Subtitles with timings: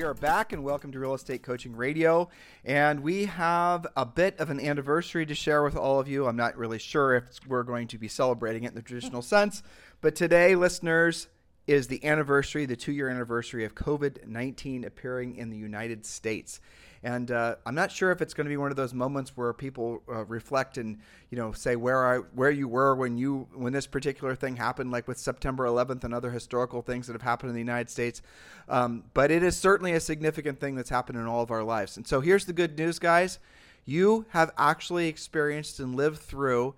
[0.00, 2.30] We are back and welcome to Real Estate Coaching Radio.
[2.64, 6.26] And we have a bit of an anniversary to share with all of you.
[6.26, 9.62] I'm not really sure if we're going to be celebrating it in the traditional sense,
[10.00, 11.28] but today, listeners,
[11.66, 16.62] is the anniversary, the two year anniversary of COVID 19 appearing in the United States.
[17.02, 19.54] And uh, I'm not sure if it's going to be one of those moments where
[19.54, 20.98] people uh, reflect and
[21.30, 24.90] you know say where I where you were when you when this particular thing happened,
[24.90, 28.20] like with September 11th and other historical things that have happened in the United States.
[28.68, 31.96] Um, but it is certainly a significant thing that's happened in all of our lives.
[31.96, 33.38] And so here's the good news, guys:
[33.86, 36.74] you have actually experienced and lived through.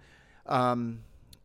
[0.47, 1.01] Um,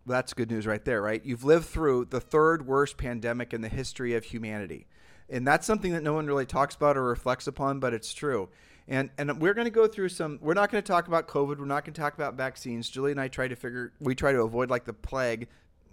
[0.05, 1.21] that's good news right there, right?
[1.25, 4.87] You've lived through the third worst pandemic in the history of humanity.
[5.29, 8.49] And that's something that no one really talks about or reflects upon, but it's true.
[8.87, 10.39] And and we're going to go through some.
[10.41, 11.59] We're not going to talk about COVID.
[11.59, 12.89] We're not going to talk about vaccines.
[12.89, 13.91] Julie and I try to figure.
[13.99, 15.49] We try to avoid like the plague.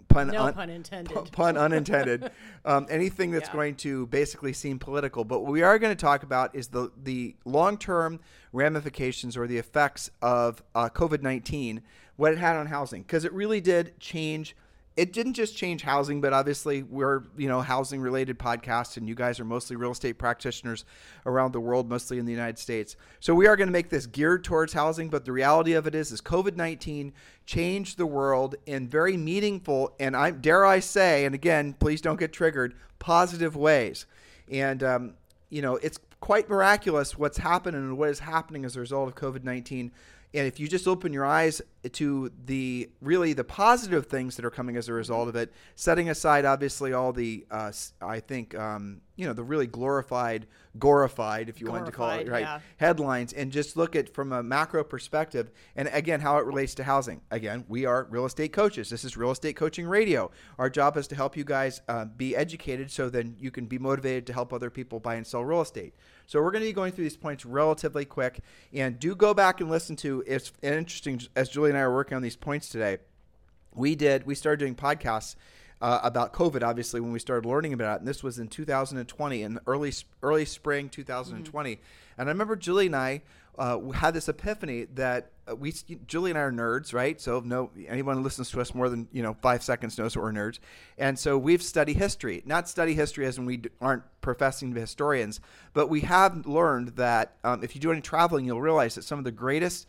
[0.07, 1.31] Pun, no un, pun intended.
[1.33, 2.31] Pun, unintended.
[2.65, 3.53] um, anything that's yeah.
[3.53, 5.25] going to basically seem political.
[5.25, 8.21] But what we are going to talk about is the the long term
[8.53, 11.81] ramifications or the effects of uh, COVID nineteen,
[12.15, 14.55] what it had on housing, because it really did change
[14.97, 19.15] it didn't just change housing, but obviously we're you know housing related podcasts, and you
[19.15, 20.85] guys are mostly real estate practitioners
[21.25, 22.95] around the world, mostly in the United States.
[23.19, 25.95] So we are going to make this geared towards housing, but the reality of it
[25.95, 27.13] is, is COVID nineteen
[27.45, 32.19] changed the world in very meaningful and I dare I say, and again, please don't
[32.19, 34.05] get triggered, positive ways.
[34.49, 35.13] And um,
[35.49, 39.15] you know, it's quite miraculous what's happened and what is happening as a result of
[39.15, 39.91] COVID nineteen
[40.35, 41.61] and if you just open your eyes
[41.93, 46.09] to the really the positive things that are coming as a result of it, setting
[46.09, 47.71] aside obviously all the uh,
[48.01, 52.11] I think um, you know the really glorified, glorified if you glorified, wanted to call
[52.11, 52.59] it right yeah.
[52.77, 56.83] headlines, and just look at from a macro perspective, and again how it relates to
[56.83, 57.21] housing.
[57.31, 58.89] Again, we are real estate coaches.
[58.89, 60.31] This is real estate coaching radio.
[60.57, 63.77] Our job is to help you guys uh, be educated, so then you can be
[63.77, 65.93] motivated to help other people buy and sell real estate.
[66.27, 68.39] So we're going to be going through these points relatively quick.
[68.73, 72.15] And do go back and listen to it's interesting as Julie and I are working
[72.15, 72.97] on these points today.
[73.73, 75.35] We did we started doing podcasts
[75.81, 77.99] uh, about COVID, obviously, when we started learning about it.
[77.99, 79.93] And this was in 2020, in early
[80.23, 81.71] early spring 2020.
[81.71, 81.81] Mm-hmm.
[82.17, 83.21] And I remember Julie and I
[83.57, 85.73] uh, had this epiphany that uh, we
[86.07, 87.19] Julie and I are nerds, right?
[87.19, 90.31] So no anyone who listens to us more than you know five seconds knows we're
[90.31, 90.59] nerds,
[90.97, 92.41] and so we've studied history.
[92.45, 95.39] Not study history as in we aren't professing historians,
[95.73, 99.19] but we have learned that um, if you do any traveling, you'll realize that some
[99.19, 99.87] of the greatest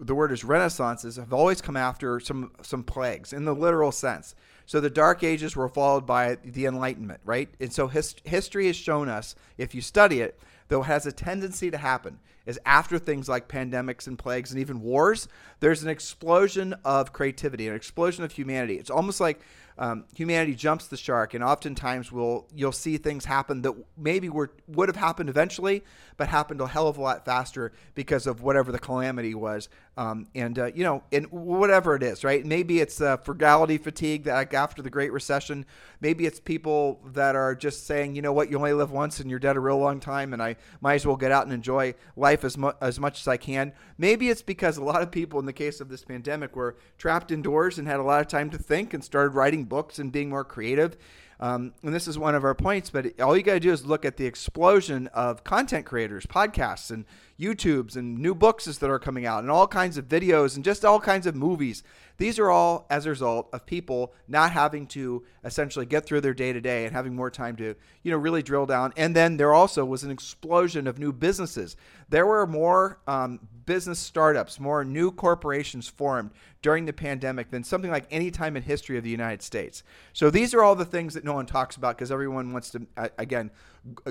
[0.00, 4.34] the word is renaissances have always come after some some plagues in the literal sense.
[4.68, 7.48] So the Dark Ages were followed by the Enlightenment, right?
[7.58, 11.10] And so his, history has shown us, if you study it, though it has a
[11.10, 15.26] tendency to happen, is after things like pandemics and plagues and even wars,
[15.60, 18.74] there's an explosion of creativity, an explosion of humanity.
[18.74, 19.40] It's almost like
[19.78, 24.50] um, humanity jumps the shark, and oftentimes we'll you'll see things happen that maybe were
[24.66, 25.84] would have happened eventually,
[26.16, 29.68] but happened a hell of a lot faster because of whatever the calamity was.
[29.98, 32.46] Um, and uh, you know, and whatever it is, right?
[32.46, 35.66] Maybe it's uh, frugality fatigue that like after the Great Recession.
[36.00, 39.28] Maybe it's people that are just saying, you know what, you only live once and
[39.28, 41.94] you're dead a real long time, and I might as well get out and enjoy
[42.14, 43.72] life as mu- as much as I can.
[43.98, 47.32] Maybe it's because a lot of people, in the case of this pandemic, were trapped
[47.32, 50.28] indoors and had a lot of time to think and started writing books and being
[50.28, 50.96] more creative.
[51.40, 53.86] Um, and this is one of our points, but all you got to do is
[53.86, 57.04] look at the explosion of content creators, podcasts, and
[57.38, 60.84] YouTubes, and new books that are coming out, and all kinds of videos, and just
[60.84, 61.84] all kinds of movies.
[62.16, 66.34] These are all as a result of people not having to essentially get through their
[66.34, 68.92] day to day and having more time to, you know, really drill down.
[68.96, 71.76] And then there also was an explosion of new businesses.
[72.08, 76.30] There were more um, business startups, more new corporations formed
[76.62, 79.82] during the pandemic than something like any time in history of the United States.
[80.14, 82.86] So these are all the things that no one talks about because everyone wants to,
[82.96, 83.50] uh, again,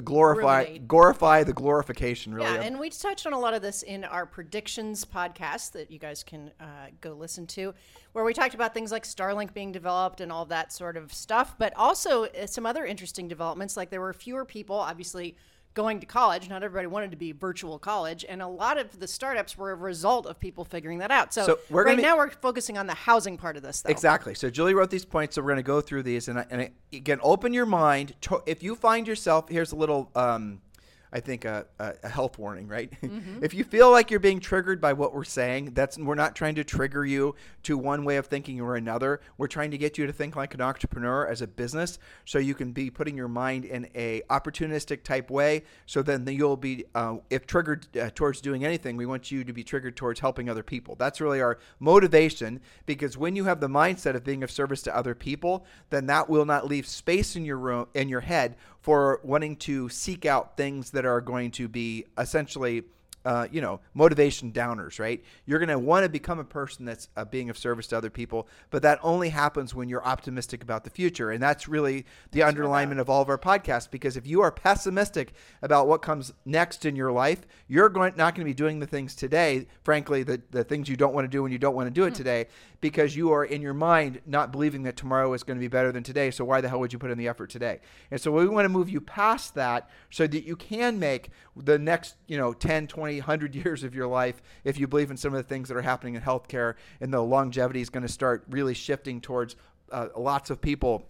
[0.03, 0.87] glorify Relate.
[0.87, 2.35] glorify the glorification.
[2.35, 2.61] Really, yeah.
[2.61, 6.23] And we touched on a lot of this in our predictions podcast that you guys
[6.23, 7.73] can uh, go listen to,
[8.13, 11.55] where we talked about things like Starlink being developed and all that sort of stuff,
[11.57, 13.75] but also uh, some other interesting developments.
[13.75, 15.35] Like there were fewer people, obviously
[15.77, 16.49] going to college.
[16.49, 19.75] Not everybody wanted to be virtual college, and a lot of the startups were a
[19.75, 21.35] result of people figuring that out.
[21.35, 23.81] So, so we're right now we're focusing on the housing part of this.
[23.81, 23.91] Though.
[23.91, 24.33] Exactly.
[24.33, 27.19] So Julie wrote these points, so we're going to go through these, and, and again,
[27.21, 28.15] open your mind.
[28.47, 30.09] If you find yourself, here's a little.
[30.15, 30.61] Um,
[31.11, 32.91] I think, a, a, a health warning, right?
[33.07, 33.43] Mm-hmm.
[33.43, 36.55] if you feel like you're being triggered by what we're saying, that's we're not trying
[36.55, 39.21] to trigger you to one way of thinking or another.
[39.37, 42.53] We're trying to get you to think like an entrepreneur as a business, so you
[42.53, 45.63] can be putting your mind in a opportunistic type way.
[45.85, 49.53] So then you'll be, uh, if triggered uh, towards doing anything, we want you to
[49.53, 50.95] be triggered towards helping other people.
[50.95, 54.95] That's really our motivation, because when you have the mindset of being of service to
[54.95, 58.55] other people, then that will not leave space in your room in your head
[58.87, 62.83] for wanting to seek out things that are going to be essentially
[63.25, 65.21] uh, you know, motivation downers, right?
[65.45, 68.09] You're going to want to become a person that's uh, being of service to other
[68.09, 71.31] people, but that only happens when you're optimistic about the future.
[71.31, 74.51] And that's really the that's underlinement of all of our podcasts because if you are
[74.51, 78.79] pessimistic about what comes next in your life, you're going, not going to be doing
[78.79, 81.75] the things today, frankly, the, the things you don't want to do when you don't
[81.75, 82.15] want to do it hmm.
[82.15, 82.47] today,
[82.79, 85.91] because you are in your mind not believing that tomorrow is going to be better
[85.91, 86.31] than today.
[86.31, 87.81] So why the hell would you put in the effort today?
[88.11, 91.77] And so we want to move you past that so that you can make the
[91.77, 95.33] next, you know, 10, 20, 100 years of your life if you believe in some
[95.33, 98.45] of the things that are happening in healthcare and the longevity is going to start
[98.49, 99.55] really shifting towards
[99.91, 101.07] uh, lots of people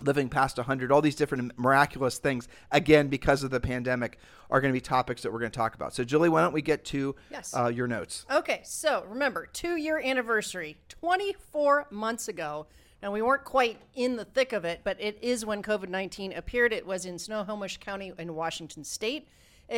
[0.00, 4.18] living past 100 all these different miraculous things again because of the pandemic
[4.50, 5.94] are going to be topics that we're going to talk about.
[5.94, 7.54] So julie why don't we get to yes.
[7.56, 8.26] uh, your notes?
[8.30, 12.66] Okay so remember two year anniversary 24 months ago.
[13.02, 16.72] Now we weren't quite in the thick of it but it is when covid-19 appeared.
[16.72, 19.28] It was in snohomish county in washington state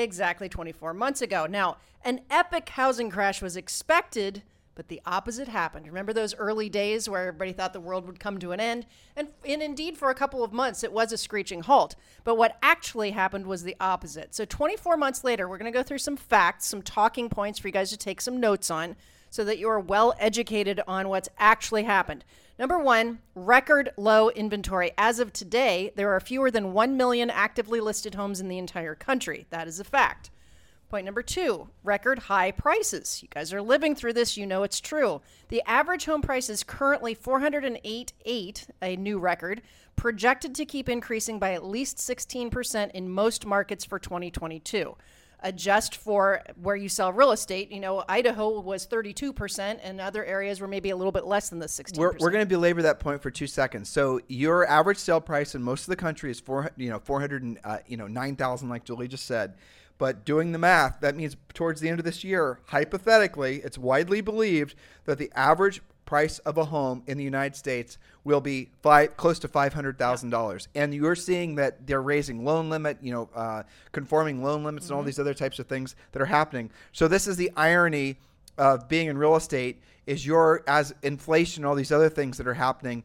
[0.02, 4.42] exactly 24 months ago now an epic housing crash was expected
[4.74, 5.86] but the opposite happened.
[5.86, 8.86] Remember those early days where everybody thought the world would come to an end?
[9.16, 11.94] And, and indeed, for a couple of months, it was a screeching halt.
[12.24, 14.34] But what actually happened was the opposite.
[14.34, 17.68] So, 24 months later, we're going to go through some facts, some talking points for
[17.68, 18.96] you guys to take some notes on
[19.34, 22.24] so that you are well educated on what's actually happened.
[22.56, 24.92] Number one, record low inventory.
[24.96, 28.94] As of today, there are fewer than 1 million actively listed homes in the entire
[28.94, 29.46] country.
[29.50, 30.30] That is a fact.
[30.88, 33.24] Point number two record high prices.
[33.24, 35.20] You guys are living through this, you know it's true.
[35.48, 39.62] The average home price is currently 408.8, a new record,
[39.96, 44.96] projected to keep increasing by at least 16% in most markets for 2022.
[45.44, 47.70] Adjust for where you sell real estate.
[47.70, 51.58] You know, Idaho was 32%, and other areas were maybe a little bit less than
[51.58, 51.98] the 16%.
[51.98, 53.88] We're, we're going to belabor that point for two seconds.
[53.88, 57.58] So, your average sale price in most of the country is four, you know, 400,
[57.62, 59.54] uh, you know, 9,000, like Julie just said.
[59.96, 64.20] But doing the math, that means towards the end of this year, hypothetically, it's widely
[64.20, 64.74] believed
[65.04, 69.38] that the average price of a home in the United States will be five, close
[69.40, 70.38] to five hundred thousand yeah.
[70.38, 73.62] dollars, and you're seeing that they're raising loan limit, you know, uh,
[73.92, 74.92] conforming loan limits, mm-hmm.
[74.92, 75.06] and all mm-hmm.
[75.06, 76.70] these other types of things that are happening.
[76.92, 78.16] So this is the irony
[78.58, 82.46] of being in real estate: is your as inflation, and all these other things that
[82.46, 83.04] are happening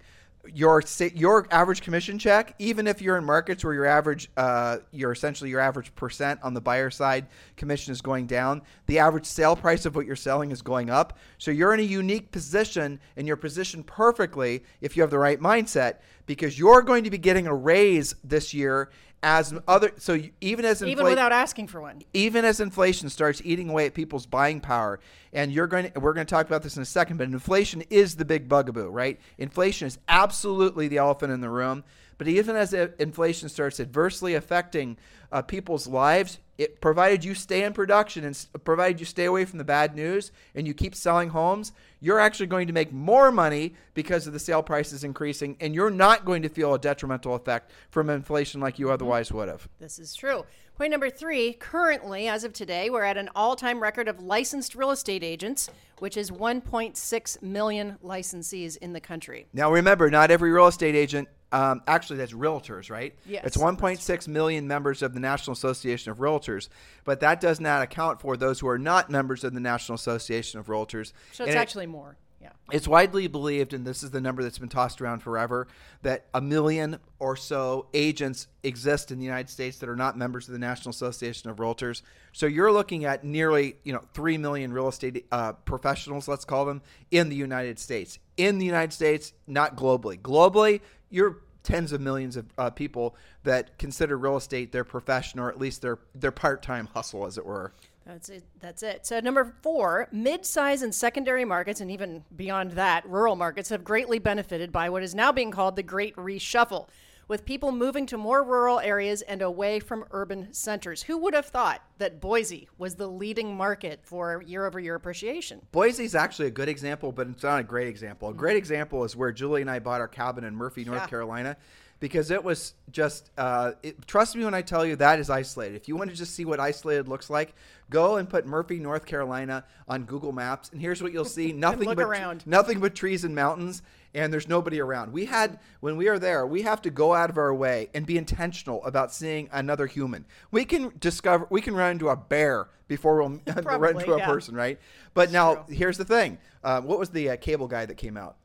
[0.54, 0.82] your
[1.14, 5.50] your average commission check, even if you're in markets where your average, uh, your essentially
[5.50, 7.28] your average percent on the buyer side
[7.58, 11.18] commission is going down, the average sale price of what you're selling is going up.
[11.38, 15.40] So you're in a unique position, and you're positioned perfectly if you have the right
[15.40, 18.90] mindset, because you're going to be getting a raise this year
[19.22, 22.02] as other so even as infl- even without asking for one.
[22.14, 25.00] even as inflation starts eating away at people's buying power
[25.34, 27.84] and you're going to we're going to talk about this in a second but inflation
[27.90, 29.20] is the big bugaboo right?
[29.38, 31.84] Inflation is absolutely the elephant in the room
[32.20, 34.98] but even as inflation starts adversely affecting
[35.32, 39.58] uh, people's lives it provided you stay in production and provided you stay away from
[39.58, 41.72] the bad news and you keep selling homes
[42.02, 45.90] you're actually going to make more money because of the sale prices increasing and you're
[45.90, 48.94] not going to feel a detrimental effect from inflation like you mm-hmm.
[48.94, 49.68] otherwise would have.
[49.80, 50.46] This is true.
[50.76, 54.92] Point number three currently as of today we're at an all-time record of licensed real
[54.92, 59.48] estate agents which is 1.6 million licensees in the country.
[59.54, 63.16] Now remember not every real estate agent um, actually, that's realtors, right?
[63.26, 63.44] Yes.
[63.46, 66.70] It's 1.6 million members of the National Association of Realtors,
[67.04, 70.60] but that does not account for those who are not members of the National Association
[70.60, 71.12] of Realtors.
[71.32, 72.18] So it's and actually it, more.
[72.42, 72.52] Yeah.
[72.72, 75.68] It's widely believed, and this is the number that's been tossed around forever,
[76.04, 80.48] that a million or so agents exist in the United States that are not members
[80.48, 82.02] of the National Association of Realtors.
[82.32, 86.66] So you're looking at nearly, you know, three million real estate uh, professionals, let's call
[86.66, 86.82] them,
[87.12, 88.20] in the United States.
[88.38, 90.20] In the United States, not globally.
[90.20, 90.80] Globally,
[91.10, 95.60] you're tens of millions of uh, people that consider real estate their profession or at
[95.60, 97.74] least their their part-time hustle as it were
[98.10, 103.08] that's it that's it so number four mid-size and secondary markets and even beyond that
[103.08, 106.88] rural markets have greatly benefited by what is now being called the great reshuffle
[107.28, 111.04] with people moving to more rural areas and away from urban centers.
[111.04, 115.62] Who would have thought that Boise was the leading market for year over year appreciation?
[115.72, 118.30] Boise is actually a good example, but it's not a great example.
[118.30, 118.58] A great mm.
[118.58, 121.08] example is where Julie and I bought our cabin in Murphy, North yeah.
[121.08, 121.56] Carolina.
[122.00, 123.30] Because it was just.
[123.38, 125.76] Uh, it, trust me when I tell you that is isolated.
[125.76, 127.54] If you want to just see what isolated looks like,
[127.90, 131.86] go and put Murphy, North Carolina, on Google Maps, and here's what you'll see: nothing
[131.86, 132.46] but around.
[132.48, 133.82] nothing but trees and mountains,
[134.14, 135.12] and there's nobody around.
[135.12, 138.06] We had when we are there, we have to go out of our way and
[138.06, 140.26] be intentional about seeing another human.
[140.52, 144.18] We can discover, we can run into a bear before we'll run Probably, into a
[144.20, 144.26] yeah.
[144.26, 144.80] person, right?
[145.14, 145.76] But now true.
[145.76, 148.38] here's the thing: uh, what was the uh, cable guy that came out?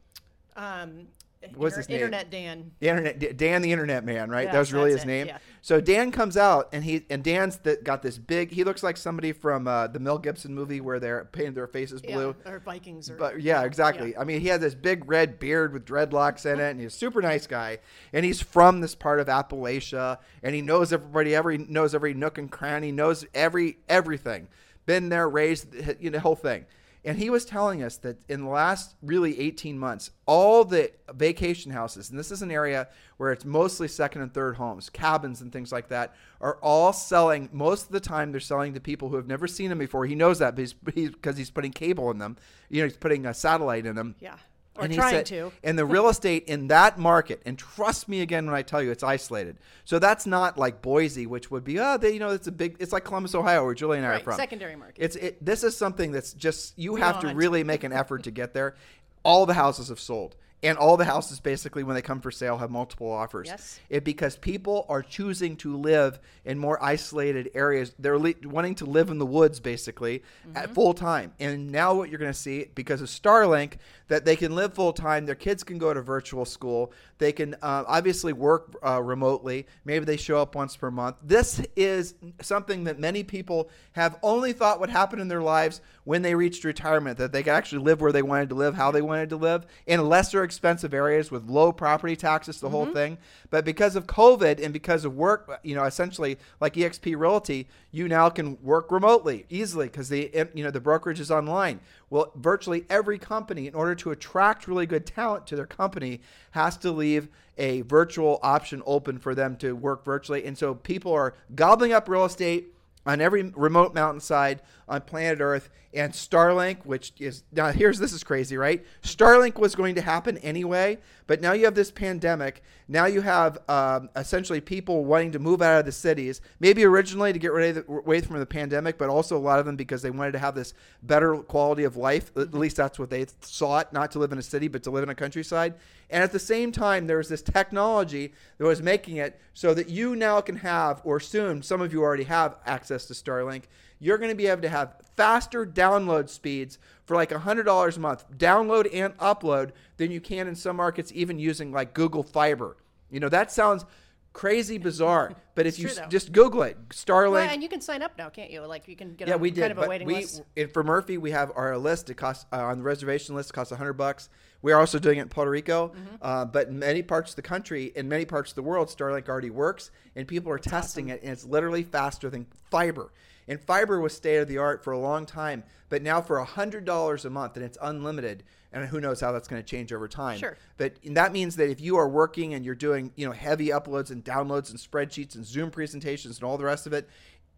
[0.56, 1.08] Um,
[1.54, 1.96] What's his name?
[1.96, 2.70] Internet Dan.
[2.80, 4.46] The internet, Dan, the internet man, right?
[4.46, 5.26] Yeah, that was really his it, name.
[5.26, 5.38] yeah.
[5.62, 8.50] So Dan comes out, and he and Dan's the, got this big.
[8.50, 12.02] He looks like somebody from uh, the Mel Gibson movie where they're painted their faces
[12.02, 12.34] blue.
[12.44, 14.16] Yeah, or Vikings or But yeah, exactly.
[14.16, 16.96] I mean, he had this big red beard with dreadlocks in it, and he's a
[16.96, 17.78] super nice guy.
[18.12, 22.38] And he's from this part of Appalachia, and he knows everybody, every knows every nook
[22.38, 24.48] and cranny, knows every everything.
[24.86, 26.66] Been there, raised, you know, the whole thing.
[27.04, 31.70] And he was telling us that in the last really 18 months, all the vacation
[31.70, 35.52] houses, and this is an area where it's mostly second and third homes, cabins and
[35.52, 37.50] things like that, are all selling.
[37.52, 40.06] Most of the time, they're selling to people who have never seen them before.
[40.06, 42.38] He knows that because he's, because he's putting cable in them.
[42.70, 44.14] You know, he's putting a satellite in them.
[44.20, 44.36] yeah,
[44.76, 45.52] or And trying said- to.
[45.62, 48.90] And the real estate in that market, and trust me again when I tell you,
[48.90, 49.56] it's isolated.
[49.84, 52.76] So that's not like Boise, which would be, oh, they, you know, it's a big,
[52.80, 54.34] it's like Columbus, Ohio, where Julie and I Right, are from.
[54.36, 54.96] secondary market.
[55.02, 55.44] It's it.
[55.44, 58.74] This is something that's just you have to really make an effort to get there.
[59.22, 60.36] All the houses have sold.
[60.64, 63.48] And all the houses, basically, when they come for sale, have multiple offers.
[63.48, 63.80] Yes.
[63.90, 67.94] It because people are choosing to live in more isolated areas.
[67.98, 70.22] They're wanting to live in the woods, basically,
[70.54, 71.32] at full time.
[71.38, 73.74] And now, what you're going to see because of Starlink,
[74.08, 75.26] that they can live full time.
[75.26, 76.92] Their kids can go to virtual school.
[77.18, 79.66] They can uh, obviously work uh, remotely.
[79.84, 81.16] Maybe they show up once per month.
[81.22, 86.22] This is something that many people have only thought would happen in their lives when
[86.22, 87.18] they reached retirement.
[87.18, 89.66] That they could actually live where they wanted to live, how they wanted to live,
[89.86, 92.94] in lesser expensive areas with low property taxes, the whole mm-hmm.
[92.94, 93.18] thing.
[93.50, 98.08] But because of COVID and because of work, you know, essentially like EXP Realty, you
[98.08, 101.80] now can work remotely easily because the you know the brokerage is online.
[102.10, 106.20] Well, virtually every company, in order to attract really good talent to their company,
[106.52, 110.44] has to leave a virtual option open for them to work virtually.
[110.44, 112.73] And so people are gobbling up real estate
[113.06, 115.70] on every remote mountainside on planet Earth.
[115.92, 118.84] And Starlink, which is now here's this is crazy, right?
[119.02, 122.62] Starlink was going to happen anyway, but now you have this pandemic.
[122.88, 127.32] Now you have um, essentially people wanting to move out of the cities, maybe originally
[127.32, 129.76] to get rid of the, away from the pandemic, but also a lot of them
[129.76, 132.36] because they wanted to have this better quality of life.
[132.36, 135.04] At least that's what they sought, not to live in a city, but to live
[135.04, 135.74] in a countryside.
[136.10, 139.88] And at the same time, there was this technology that was making it so that
[139.88, 143.64] you now can have, or soon, some of you already have access to Starlink.
[143.98, 148.24] You're going to be able to have faster download speeds for like $100 a month,
[148.36, 152.76] download and upload, than you can in some markets, even using like Google Fiber.
[153.10, 153.84] You know, that sounds
[154.32, 157.32] crazy bizarre, but if you true, just Google it, Starlink.
[157.32, 158.60] Well, and you can sign up now, can't you?
[158.62, 159.60] Like you can get Yeah, on we did.
[159.60, 160.42] kind of a waiting we, list.
[160.56, 162.10] it- for Murphy, we have our list.
[162.10, 163.50] It costs uh, on the reservation list.
[163.50, 164.28] It costs hundred bucks.
[164.64, 166.14] We are also doing it in Puerto Rico, Mm-hmm.
[166.22, 169.28] uh, but in many parts of the country, in many parts of the world, Starlink
[169.28, 173.12] already works, and people are testing it, and it's literally faster than fiber.
[173.46, 176.86] And fiber was state of the art for a long time, but now for hundred
[176.86, 178.42] dollars a month, and it's unlimited.
[178.72, 180.38] And who knows how that's going to change over time?
[180.38, 180.56] Sure.
[180.78, 184.10] But that means that if you are working and you're doing, you know, heavy uploads
[184.10, 187.06] and downloads and spreadsheets and Zoom presentations and all the rest of it,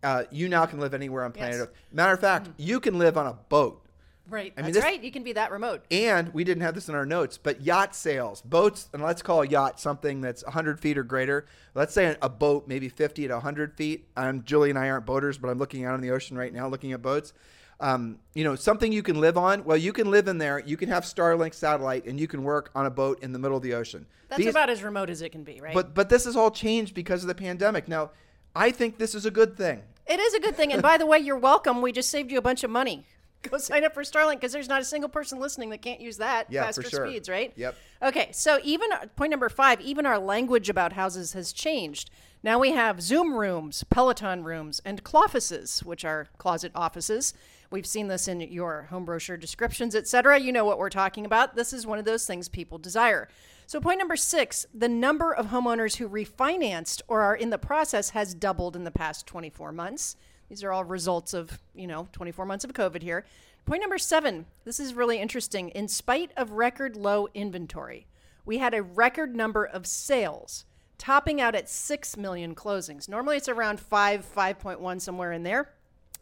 [0.03, 1.63] uh, you now can live anywhere on planet Yes.
[1.63, 1.73] Earth.
[1.93, 3.86] Matter of fact, you can live on a boat.
[4.29, 4.53] Right.
[4.57, 5.03] I mean, That's this- right.
[5.03, 5.85] You can be that remote.
[5.91, 9.43] And we didn't have this in our notes, but yacht sales, boats, and let's call
[9.43, 11.47] a yacht something that's 100 feet or greater.
[11.75, 14.09] Let's say a boat, maybe 50 to 100 feet.
[14.17, 16.69] And Julie and I aren't boaters, but I'm looking out on the ocean right now,
[16.69, 17.33] looking at boats.
[17.79, 19.63] Um, you know, something you can live on.
[19.65, 20.59] Well, you can live in there.
[20.61, 23.57] You can have Starlink satellite, and you can work on a boat in the middle
[23.57, 24.07] of the ocean.
[24.29, 25.75] That's These- about as remote as it can be, right?
[25.75, 27.87] But but this has all changed because of the pandemic.
[27.87, 28.13] Now,
[28.55, 29.83] I think this is a good thing.
[30.07, 30.73] it is a good thing.
[30.73, 31.83] And by the way, you're welcome.
[31.83, 33.05] We just saved you a bunch of money.
[33.51, 36.17] Go sign up for Starlink because there's not a single person listening that can't use
[36.19, 37.07] that Yeah, for faster sure.
[37.09, 37.53] speeds, right?
[37.57, 37.75] Yep.
[38.03, 42.11] Okay, so even uh, point number five, even our language about houses has changed.
[42.43, 47.35] Now we have Zoom rooms, Peloton rooms, and cloffices, which are closet offices.
[47.71, 50.39] We've seen this in your home brochure descriptions, etc.
[50.39, 51.57] You know what we're talking about.
[51.57, 53.29] This is one of those things people desire.
[53.67, 58.11] So point number six, the number of homeowners who refinanced or are in the process
[58.11, 60.15] has doubled in the past 24 months.
[60.49, 63.25] These are all results of, you know, 24 months of COVID here.
[63.65, 65.71] Point number seven, this is really interesting.
[65.71, 68.07] In spite of record low inventory,
[68.45, 70.65] we had a record number of sales,
[70.99, 73.09] topping out at 6 million closings.
[73.09, 75.73] Normally it's around 5, 5.1, somewhere in there,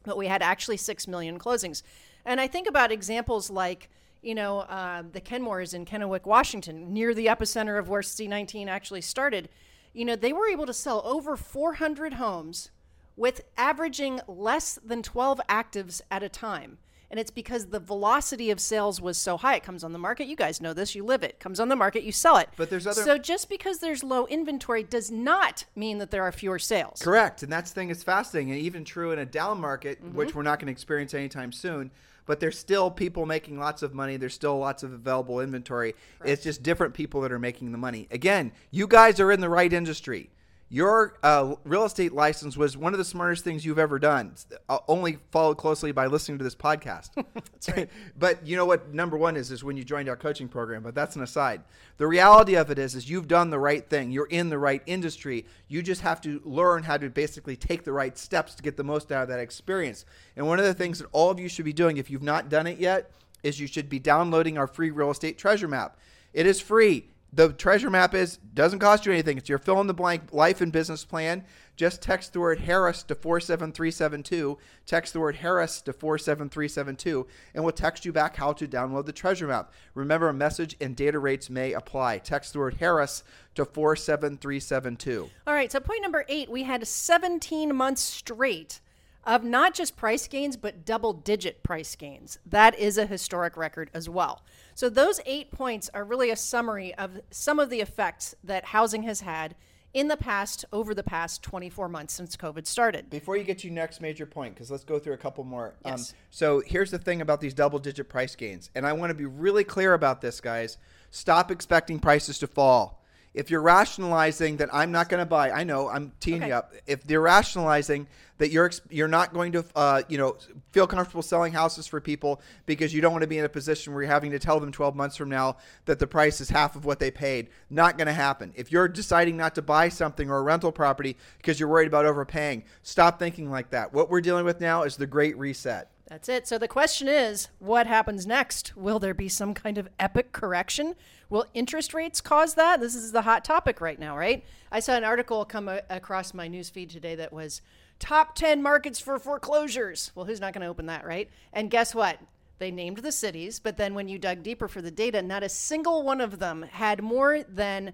[0.04, 1.82] but we had actually 6 million closings.
[2.24, 3.90] And I think about examples like,
[4.22, 9.02] you know, uh, the Kenmores in Kennewick, Washington, near the epicenter of where C19 actually
[9.02, 9.50] started,
[9.92, 12.70] you know, they were able to sell over 400 homes
[13.16, 16.78] with averaging less than 12 actives at a time.
[17.10, 19.54] And it's because the velocity of sales was so high.
[19.54, 20.26] It comes on the market.
[20.26, 20.96] You guys know this.
[20.96, 21.38] You live it.
[21.38, 22.02] Comes on the market.
[22.02, 22.48] You sell it.
[22.56, 23.02] But there's other.
[23.02, 27.00] So just because there's low inventory does not mean that there are fewer sales.
[27.00, 27.44] Correct.
[27.44, 28.50] And that's the thing is fascinating.
[28.52, 30.16] And even true in a down market, mm-hmm.
[30.16, 31.92] which we're not going to experience anytime soon
[32.26, 34.16] but there's still people making lots of money.
[34.16, 35.94] There's still lots of available inventory.
[36.24, 38.08] It's just different people that are making the money.
[38.10, 40.30] Again, you guys are in the right industry.
[40.74, 44.34] Your uh, real estate license was one of the smartest things you've ever done.
[44.68, 47.10] Uh, only followed closely by listening to this podcast.
[47.34, 47.88] that's right.
[48.18, 48.92] but you know what?
[48.92, 50.82] Number one is is when you joined our coaching program.
[50.82, 51.62] But that's an aside.
[51.98, 54.10] The reality of it is is you've done the right thing.
[54.10, 55.46] You're in the right industry.
[55.68, 58.82] You just have to learn how to basically take the right steps to get the
[58.82, 60.04] most out of that experience.
[60.34, 62.48] And one of the things that all of you should be doing, if you've not
[62.48, 63.12] done it yet,
[63.44, 65.98] is you should be downloading our free real estate treasure map.
[66.32, 69.38] It is free the treasure map is doesn't cost you anything.
[69.38, 71.44] It's your fill in the blank life and business plan.
[71.76, 74.58] Just text the word Harris to 47372.
[74.86, 79.12] Text the word Harris to 47372, and we'll text you back how to download the
[79.12, 79.72] treasure map.
[79.94, 82.18] Remember, message and data rates may apply.
[82.18, 83.24] Text the word Harris
[83.56, 85.30] to 47372.
[85.46, 88.80] All right, so point number eight we had 17 months straight
[89.26, 92.38] of not just price gains, but double digit price gains.
[92.46, 94.42] That is a historic record as well.
[94.74, 99.04] So, those eight points are really a summary of some of the effects that housing
[99.04, 99.54] has had
[99.92, 103.08] in the past, over the past 24 months since COVID started.
[103.10, 105.76] Before you get to your next major point, because let's go through a couple more.
[105.84, 106.10] Um, yes.
[106.10, 108.70] Um, so, here's the thing about these double digit price gains.
[108.74, 110.78] And I want to be really clear about this, guys.
[111.10, 113.03] Stop expecting prices to fall
[113.34, 116.48] if you're rationalizing that I'm not going to buy, I know I'm teeing okay.
[116.48, 116.72] you up.
[116.86, 118.06] If they're rationalizing
[118.38, 120.36] that you're you're not going to, uh, you know,
[120.70, 123.92] feel comfortable selling houses for people because you don't want to be in a position
[123.92, 126.76] where you're having to tell them 12 months from now that the price is half
[126.76, 128.52] of what they paid, not going to happen.
[128.54, 132.06] If you're deciding not to buy something or a rental property because you're worried about
[132.06, 133.92] overpaying, stop thinking like that.
[133.92, 135.90] What we're dealing with now is the Great Reset.
[136.06, 136.46] That's it.
[136.46, 138.76] So the question is, what happens next?
[138.76, 140.94] Will there be some kind of epic correction?
[141.30, 142.80] Will interest rates cause that?
[142.80, 144.44] This is the hot topic right now, right?
[144.70, 147.62] I saw an article come a- across my newsfeed today that was
[147.98, 150.12] top 10 markets for foreclosures.
[150.14, 151.30] Well, who's not going to open that, right?
[151.54, 152.18] And guess what?
[152.58, 155.48] They named the cities, but then when you dug deeper for the data, not a
[155.48, 157.92] single one of them had more than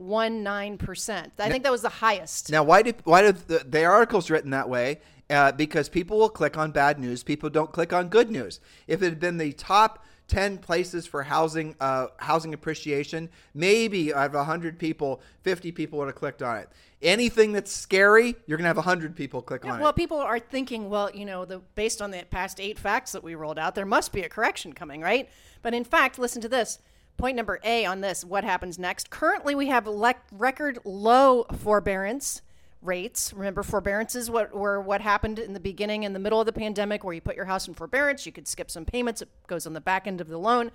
[0.00, 1.30] 0.19%.
[1.38, 2.50] I think that was the highest.
[2.50, 5.00] Now, why do why do the, the article's written that way?
[5.30, 7.22] Uh, because people will click on bad news.
[7.22, 8.60] People don't click on good news.
[8.86, 14.26] If it had been the top 10 places for housing uh, housing appreciation, maybe out
[14.26, 16.68] of 100 people, 50 people would have clicked on it.
[17.02, 19.84] Anything that's scary, you're going to have 100 people click yeah, on well, it.
[19.84, 23.22] Well, people are thinking, well, you know, the, based on the past eight facts that
[23.22, 25.28] we rolled out, there must be a correction coming, right?
[25.62, 26.78] But in fact, listen to this.
[27.16, 29.10] Point number A on this what happens next?
[29.10, 32.42] Currently, we have le- record low forbearance
[32.82, 33.32] rates.
[33.32, 37.04] Remember, forbearances what were what happened in the beginning, in the middle of the pandemic,
[37.04, 39.22] where you put your house in forbearance, you could skip some payments.
[39.22, 40.70] It goes on the back end of the loan.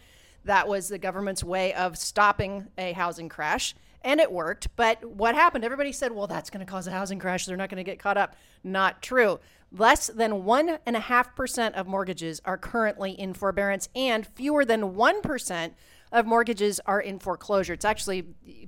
[0.46, 4.70] That was the government's way of stopping a housing crash, and it worked.
[4.78, 5.66] But what happened?
[5.66, 7.46] Everybody said, "Well, that's going to cause a housing crash.
[7.46, 9.40] They're not going to get caught up." Not true.
[9.72, 14.66] Less than one and a half percent of mortgages are currently in forbearance, and fewer
[14.66, 15.76] than one percent
[16.12, 17.74] of mortgages are in foreclosure.
[17.74, 18.22] It's actually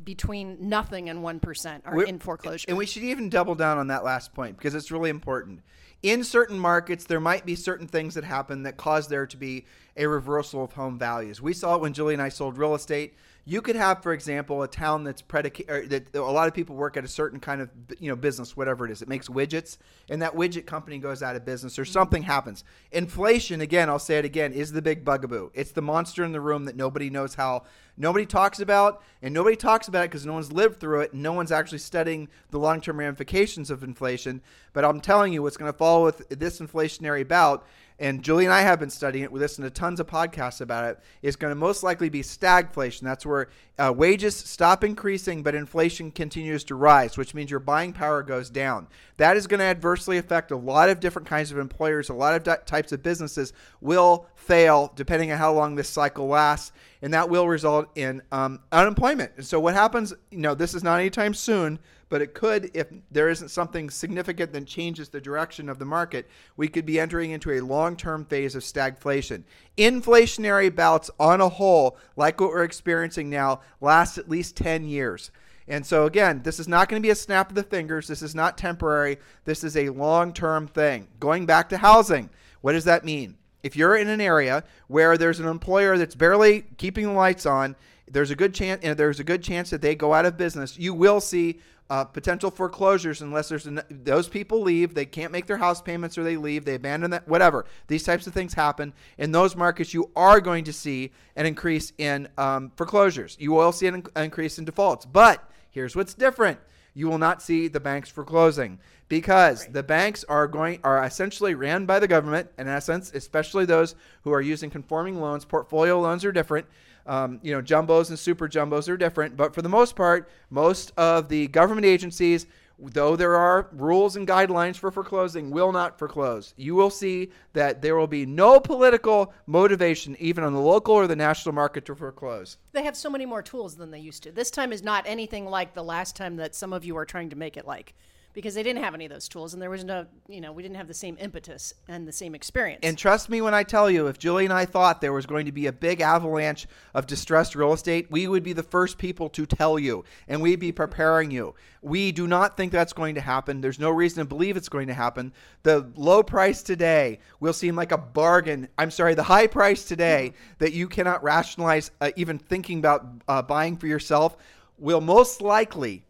[0.04, 2.66] between nothing and 1% are We're, in foreclosure.
[2.68, 5.62] And we should even double down on that last point because it's really important.
[6.04, 9.66] In certain markets, there might be certain things that happen that cause there to be
[9.96, 11.42] a reversal of home values.
[11.42, 14.62] We saw it when Julie and I sold real estate you could have, for example,
[14.62, 17.70] a town that's predicated that a lot of people work at a certain kind of
[18.00, 19.02] you know business, whatever it is.
[19.02, 19.78] It makes widgets,
[20.10, 21.92] and that widget company goes out of business, or mm-hmm.
[21.92, 22.64] something happens.
[22.92, 25.50] Inflation, again, I'll say it again, is the big bugaboo.
[25.56, 27.64] It's the monster in the room that nobody knows how,
[27.98, 31.24] nobody talks about, and nobody talks about it because no one's lived through it, and
[31.24, 34.42] no one's actually studying the long-term ramifications of inflation.
[34.74, 37.66] But I'm telling you, what's going to follow with this inflationary bout
[38.02, 39.32] and Julie and I have been studying it.
[39.32, 41.00] We listen to tons of podcasts about it.
[41.22, 43.02] It's going to most likely be stagflation.
[43.02, 47.94] That's where uh, wages stop increasing, but inflation continues to rise, which means your buying
[47.94, 48.88] power goes down.
[49.18, 52.10] That is going to adversely affect a lot of different kinds of employers.
[52.10, 56.26] A lot of di- types of businesses will fail depending on how long this cycle
[56.26, 56.72] lasts,
[57.04, 59.34] and that will result in um, unemployment.
[59.38, 60.12] And so, what happens?
[60.32, 61.78] You know, this is not anytime soon
[62.12, 66.30] but it could, if there isn't something significant that changes the direction of the market,
[66.58, 69.44] we could be entering into a long term phase of stagflation.
[69.78, 75.32] Inflationary bouts on a whole, like what we're experiencing now, last at least 10 years.
[75.68, 78.08] And so, again, this is not going to be a snap of the fingers.
[78.08, 79.18] This is not temporary.
[79.46, 81.08] This is a long term thing.
[81.20, 83.38] Going back to housing, what does that mean?
[83.64, 87.76] if you're in an area where there's an employer that's barely keeping the lights on,
[88.10, 90.78] there's a good chance and there's a good chance that they go out of business.
[90.78, 91.60] You will see
[91.92, 96.18] uh, potential foreclosures unless there's an, those people leave, they can't make their house payments
[96.18, 97.66] or they leave, they abandon that, whatever.
[97.88, 99.94] These types of things happen in those markets.
[99.94, 103.36] You are going to see an increase in um, foreclosures.
[103.42, 105.06] You will see an, an increase in defaults.
[105.06, 106.60] But here's what's different:
[106.94, 109.74] you will not see the banks foreclosing because right.
[109.74, 114.32] the banks are going are essentially ran by the government in essence, especially those who
[114.32, 115.46] are using conforming loans.
[115.46, 116.66] Portfolio loans are different.
[117.08, 120.92] Um, you know, jumbos and super jumbos are different, but for the most part, most
[120.98, 122.46] of the government agencies,
[122.82, 126.54] though there are rules and guidelines for foreclosing, will not foreclose.
[126.58, 131.08] You will see that there will be no political motivation, even on the local or
[131.08, 132.58] the national market, to foreclose.
[132.72, 134.32] They have so many more tools than they used to.
[134.32, 137.30] This time is not anything like the last time that some of you are trying
[137.30, 137.94] to make it like
[138.34, 140.64] because they didn't have any of those tools and there was no, you know, we
[140.64, 142.80] didn't have the same impetus and the same experience.
[142.84, 145.46] And trust me when I tell you, if Julie and I thought there was going
[145.46, 149.30] to be a big avalanche of distressed real estate, we would be the first people
[149.30, 151.56] to tell you and we'd be preparing you.
[151.82, 153.60] We do not think that's going to happen.
[153.60, 155.34] There's no reason to believe it's going to happen.
[155.64, 158.68] The low price today will seem like a bargain.
[158.78, 163.42] I'm sorry, the high price today that you cannot rationalize uh, even thinking about uh,
[163.42, 164.38] buying for yourself
[164.78, 166.06] will most likely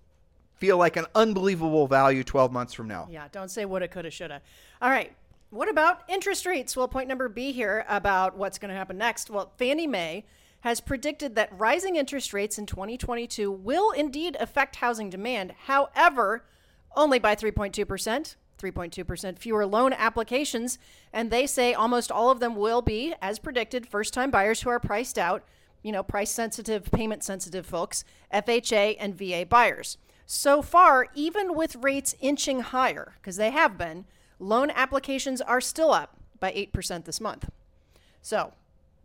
[0.61, 3.07] feel like an unbelievable value 12 months from now.
[3.09, 4.43] Yeah, don't say woulda, coulda, shoulda.
[4.79, 5.11] All right.
[5.49, 6.77] What about interest rates?
[6.77, 9.31] Well, point number B here about what's going to happen next.
[9.31, 10.23] Well, Fannie Mae
[10.59, 15.53] has predicted that rising interest rates in 2022 will indeed affect housing demand.
[15.65, 16.45] However,
[16.95, 18.35] only by 3.2%.
[18.61, 20.77] 3.2% fewer loan applications,
[21.11, 24.69] and they say almost all of them will be, as predicted, first time buyers who
[24.69, 25.43] are priced out,
[25.81, 29.97] you know, price sensitive, payment sensitive folks, FHA and VA buyers.
[30.25, 34.05] So far, even with rates inching higher, because they have been,
[34.39, 37.49] loan applications are still up by 8% this month.
[38.21, 38.53] So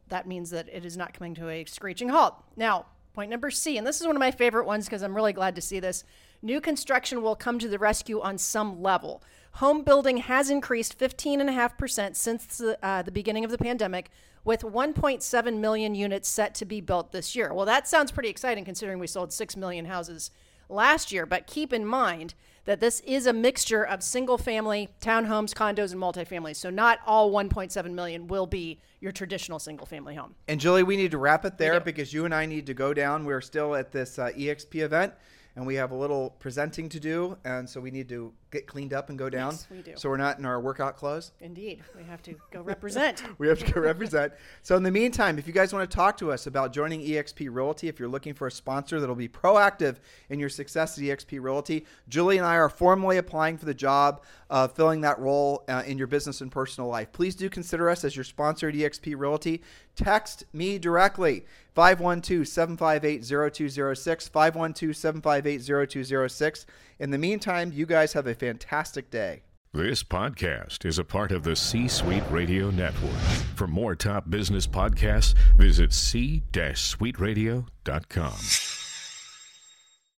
[0.09, 2.35] that means that it is not coming to a screeching halt.
[2.57, 5.33] Now, point number C, and this is one of my favorite ones because I'm really
[5.33, 6.05] glad to see this.
[6.43, 9.23] New construction will come to the rescue on some level.
[9.53, 14.11] Home building has increased 15.5% since the, uh, the beginning of the pandemic,
[14.45, 17.53] with 1.7 million units set to be built this year.
[17.53, 20.31] Well, that sounds pretty exciting considering we sold 6 million houses
[20.69, 21.27] last year.
[21.27, 26.03] But keep in mind that this is a mixture of single family, townhomes, condos, and
[26.03, 26.57] multifamilies.
[26.57, 30.35] So not all 1.7 million will be your traditional single family home.
[30.49, 32.93] And Julie, we need to wrap it there because you and I need to go
[32.93, 33.25] down.
[33.25, 35.15] We're still at this uh, EXP event
[35.57, 38.93] and we have a little presenting to do, and so we need to get cleaned
[38.93, 39.53] up and go down.
[39.53, 39.93] Yes, we do.
[39.97, 41.33] So we're not in our workout clothes.
[41.41, 43.23] Indeed, we have to go represent.
[43.39, 44.35] we have to go represent.
[44.63, 47.49] So in the meantime, if you guys want to talk to us about joining EXP
[47.51, 49.97] Realty, if you're looking for a sponsor that'll be proactive
[50.29, 54.23] in your success at EXP Realty, Julie and I are formally applying for the job
[54.51, 57.13] of filling that role uh, in your business and personal life.
[57.13, 59.63] Please do consider us as your sponsor at EXP Realty.
[59.97, 64.29] Text me directly 512 758 0206.
[64.29, 66.67] 512 758 0206.
[66.99, 69.43] In the meantime, you guys have a fantastic day.
[69.75, 73.13] This podcast is a part of the C Suite Radio Network.
[73.57, 78.76] For more top business podcasts, visit c-suiteradio.com.